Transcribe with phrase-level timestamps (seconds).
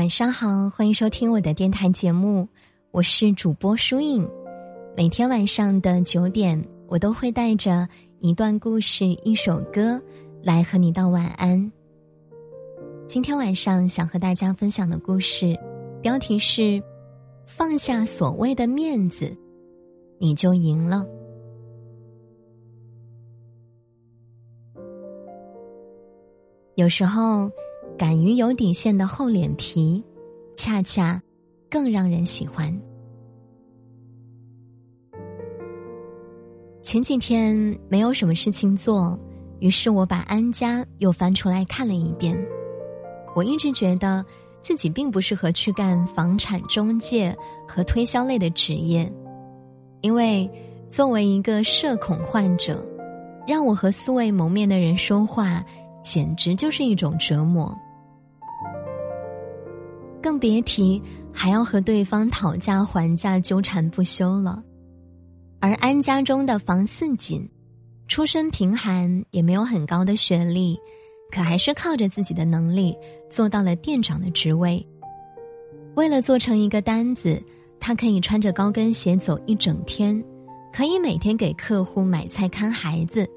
[0.00, 2.48] 晚上好，欢迎收听我的电台节目，
[2.90, 4.26] 我是主播舒影。
[4.96, 7.86] 每天晚上的九点，我都会带着
[8.18, 10.00] 一段故事、一首歌
[10.42, 11.70] 来和你道晚安。
[13.06, 15.54] 今天晚上想和大家分享的故事，
[16.00, 16.82] 标题是
[17.44, 19.36] “放下所谓的面子，
[20.18, 21.06] 你就赢了”。
[26.74, 27.50] 有时候。
[28.00, 30.02] 敢于有底线的厚脸皮，
[30.54, 31.20] 恰恰
[31.70, 32.74] 更让人喜欢。
[36.80, 39.18] 前几天没有什么事情做，
[39.58, 42.34] 于是我把《安家》又翻出来看了一遍。
[43.36, 44.24] 我一直觉得
[44.62, 47.36] 自己并不适合去干房产中介
[47.68, 49.12] 和推销类的职业，
[50.00, 50.50] 因为
[50.88, 52.82] 作为一个社恐患者，
[53.46, 55.62] 让我和素未谋面的人说话，
[56.02, 57.76] 简直就是一种折磨。
[60.22, 61.00] 更别提
[61.32, 64.62] 还要和对方讨价还价、纠缠不休了。
[65.60, 67.48] 而安家中的房似锦，
[68.08, 70.78] 出身贫寒，也没有很高的学历，
[71.30, 72.96] 可还是靠着自己的能力
[73.28, 74.86] 做到了店长的职位。
[75.96, 77.42] 为了做成一个单子，
[77.78, 80.22] 他可以穿着高跟鞋走一整天，
[80.72, 83.28] 可以每天给客户买菜、看孩子，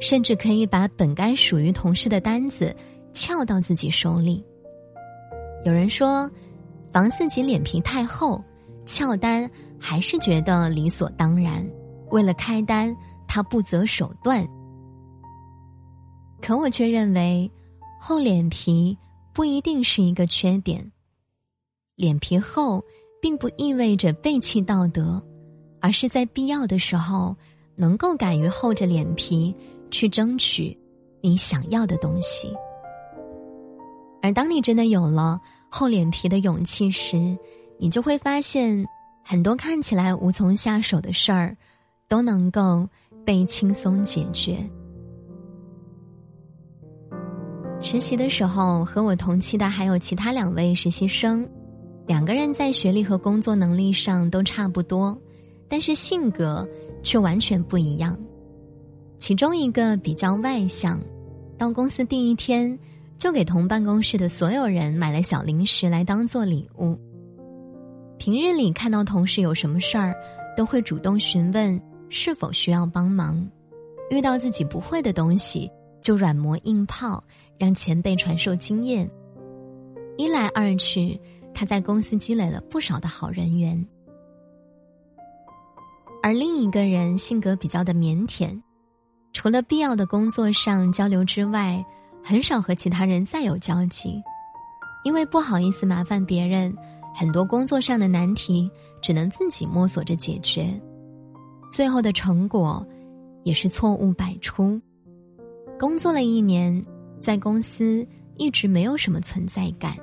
[0.00, 2.74] 甚至可以把本该属于同事的单子
[3.12, 4.44] 撬到自己手里。
[5.64, 6.30] 有人说，
[6.92, 8.42] 房四锦脸皮太厚，
[8.86, 11.64] 翘单还是觉得理所当然。
[12.10, 12.96] 为了开单，
[13.28, 14.46] 他不择手段。
[16.40, 17.50] 可我却认为，
[18.00, 18.96] 厚脸皮
[19.34, 20.90] 不一定是一个缺点。
[21.94, 22.82] 脸皮厚，
[23.20, 25.22] 并不意味着背弃道德，
[25.78, 27.36] 而是在必要的时候，
[27.76, 29.54] 能够敢于厚着脸皮
[29.90, 30.76] 去争取
[31.20, 32.50] 你想要的东西。
[34.22, 35.40] 而当你真的有了
[35.70, 37.36] 厚脸皮的勇气时，
[37.78, 38.84] 你就会发现，
[39.24, 41.56] 很多看起来无从下手的事儿，
[42.06, 42.86] 都能够
[43.24, 44.58] 被轻松解决。
[47.80, 51.48] 实习的时候，和我同期的还有其他两位实习生，
[52.06, 55.18] 两个人在学历和工作能力上都差不多，
[55.66, 56.68] 但是性格
[57.02, 58.18] 却完全不一样。
[59.16, 61.00] 其中一个比较外向，
[61.56, 62.78] 到公司第一天。
[63.20, 66.98] 就给同办公室的所有人买了小零食来当做礼物。
[68.16, 70.14] 平日里看到同事有什么事儿，
[70.56, 71.78] 都会主动询问
[72.08, 73.46] 是否需要帮忙。
[74.08, 75.70] 遇到自己不会的东西，
[76.00, 77.22] 就软磨硬泡，
[77.58, 79.08] 让前辈传授经验。
[80.16, 81.20] 一来二去，
[81.52, 83.86] 他在公司积累了不少的好人缘。
[86.22, 88.62] 而另一个人性格比较的腼腆，
[89.34, 91.84] 除了必要的工作上交流之外。
[92.22, 94.22] 很少和其他人再有交集，
[95.04, 96.74] 因为不好意思麻烦别人，
[97.14, 98.70] 很多工作上的难题
[99.02, 100.80] 只能自己摸索着解决，
[101.72, 102.86] 最后的成果
[103.42, 104.80] 也是错误百出。
[105.78, 106.84] 工作了一年，
[107.20, 109.96] 在公司一直没有什么存在感。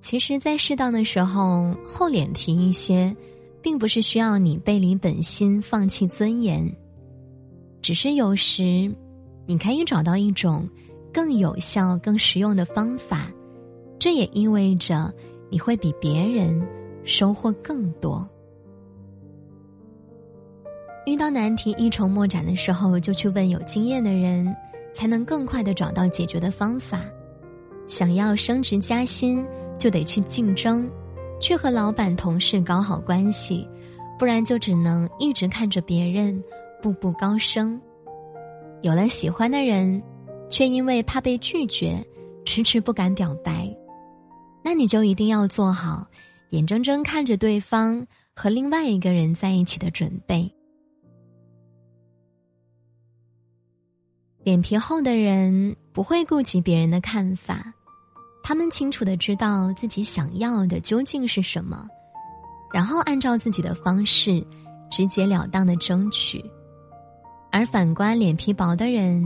[0.00, 3.16] 其实，在适当的时候厚脸皮一些，
[3.62, 6.70] 并不是需要你背离本心、放弃尊严。
[7.82, 8.90] 只是有时，
[9.44, 10.68] 你可以找到一种
[11.12, 13.28] 更有效、更实用的方法，
[13.98, 15.12] 这也意味着
[15.50, 16.64] 你会比别人
[17.02, 18.26] 收获更多。
[21.04, 24.54] 遇到难题一筹莫展的时候，就去问有经验的人，
[24.92, 27.00] 才能更快的找到解决的方法。
[27.88, 29.44] 想要升职加薪，
[29.76, 30.88] 就得去竞争，
[31.40, 33.68] 去和老板、同事搞好关系，
[34.16, 36.40] 不然就只能一直看着别人。
[36.82, 37.80] 步步高升，
[38.82, 40.02] 有了喜欢的人，
[40.50, 42.04] 却因为怕被拒绝，
[42.44, 43.72] 迟迟不敢表白，
[44.64, 46.04] 那你就一定要做好
[46.50, 48.04] 眼睁睁看着对方
[48.34, 50.52] 和另外一个人在一起的准备。
[54.42, 57.72] 脸皮厚的人不会顾及别人的看法，
[58.42, 61.86] 他们清楚的知道自己想要的究竟是什么，
[62.74, 64.44] 然后按照自己的方式，
[64.90, 66.44] 直截了当的争取。
[67.52, 69.22] 而反观脸皮薄的人，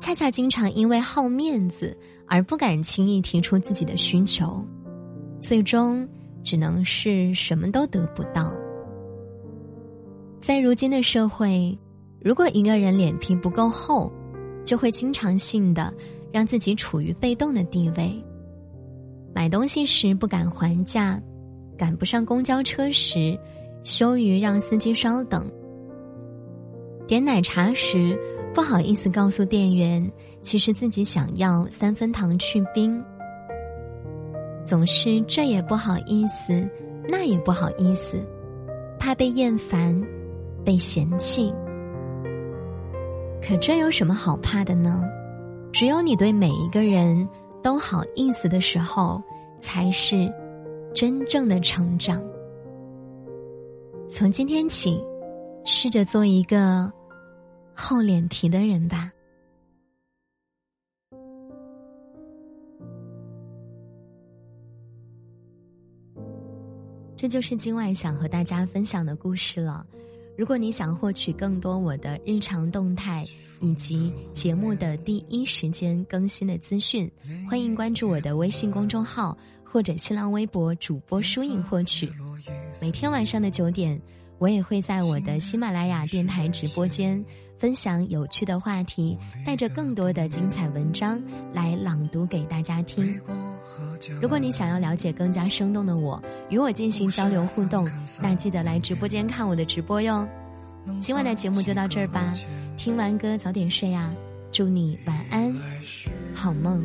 [0.00, 4.60] 恰恰经常因为好面子而不敢轻易提出自己的需求，
[5.40, 6.06] 最终
[6.42, 8.52] 只能是什么都得不到。
[10.40, 11.78] 在如今的社会，
[12.20, 14.12] 如果一个人脸皮不够厚，
[14.64, 15.94] 就会经常性的
[16.32, 18.12] 让自己处于被动的地位。
[19.32, 21.22] 买东西时不敢还价，
[21.78, 23.38] 赶不上公交车时，
[23.84, 25.48] 羞于让司机稍等。
[27.06, 28.18] 点奶茶时
[28.54, 30.10] 不好意思告诉店员，
[30.42, 33.02] 其实自己想要三分糖去冰。
[34.64, 36.68] 总是这也不好意思，
[37.08, 38.24] 那也不好意思，
[38.98, 40.00] 怕被厌烦，
[40.64, 41.52] 被嫌弃。
[43.42, 45.02] 可这有什么好怕的呢？
[45.72, 47.28] 只有你对每一个人
[47.62, 49.20] 都好意思的时候，
[49.58, 50.32] 才是
[50.94, 52.22] 真正的成长。
[54.08, 55.02] 从今天起，
[55.64, 56.92] 试着做一个
[57.74, 59.10] 厚脸皮的人吧。
[67.16, 69.86] 这就是今晚想和大家分享的故事了。
[70.36, 73.24] 如果你想获取更多我的日常动态
[73.60, 77.08] 以及节目的第一时间更新的资讯，
[77.48, 82.12] 欢迎关注我的微信公众号或者新浪微博主播疏影获取。
[82.80, 84.00] 每天晚上的九点，
[84.42, 87.24] 我也会在我的喜马拉雅电台直播间
[87.58, 89.16] 分享有趣的话题，
[89.46, 91.22] 带着更多的精彩文章
[91.52, 93.16] 来朗读给大家听。
[94.20, 97.88] 如果你想要了解更加生动的我，与我进行交流互动，
[98.20, 100.26] 那记得来直播间看我的直播哟。
[101.00, 102.32] 今晚的节目就到这儿吧，
[102.76, 104.12] 听完歌早点睡啊，
[104.50, 105.54] 祝你晚安，
[106.34, 106.84] 好梦。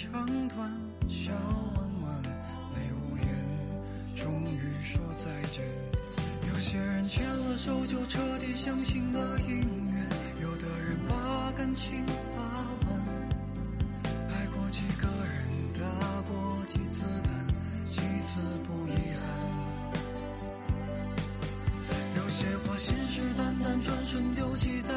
[0.00, 0.70] 长段
[1.08, 1.32] 笑
[1.74, 3.26] 弯弯，泪无言，
[4.14, 5.64] 终于说再见。
[6.46, 9.58] 有些人牵了手就彻底相信了姻
[9.92, 10.06] 缘，
[10.40, 12.06] 有的人把感情
[12.36, 12.40] 把
[12.86, 13.04] 玩，
[14.30, 15.34] 爱过几个人，
[15.74, 15.82] 打
[16.30, 17.44] 过几次弹，
[17.84, 19.26] 几次不遗憾。
[22.18, 24.94] 有些话信誓旦旦，转瞬丢弃在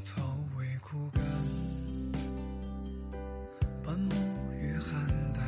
[0.00, 1.22] 草为枯干，
[3.82, 4.14] 半木
[4.60, 4.94] 越寒
[5.32, 5.42] 淡，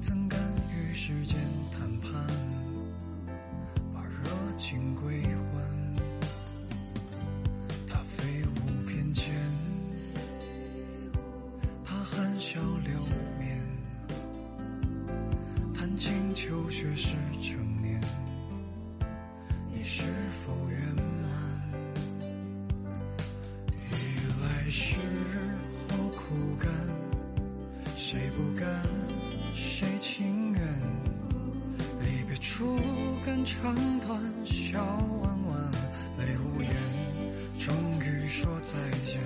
[0.00, 0.40] 怎敢
[0.72, 1.38] 与时间
[1.70, 2.12] 谈判？
[3.92, 5.62] 把热情归还。
[7.86, 9.30] 他飞舞翩跹，
[11.84, 13.00] 他含笑流
[13.38, 13.60] 面，
[15.74, 17.73] 谈情求学时成
[32.44, 32.76] 离别处
[33.24, 34.78] 肝肠断，笑
[35.22, 35.72] 弯弯，
[36.18, 36.70] 泪无言，
[37.58, 38.74] 终于说再
[39.06, 39.18] 见。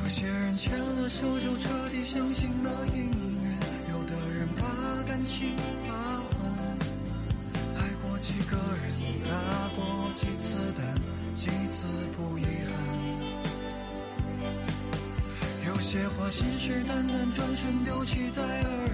[0.00, 3.10] 有些人牵了手就彻底相信了姻
[3.42, 3.58] 缘，
[3.90, 4.62] 有的人把
[5.08, 5.56] 感情
[5.88, 6.30] 把玩，
[7.76, 8.92] 爱过几个人，
[9.24, 9.30] 打
[9.74, 10.94] 过几次弹，
[11.36, 12.76] 几次不遗憾。
[15.66, 18.85] 有些话信誓旦旦，转瞬丢弃在耳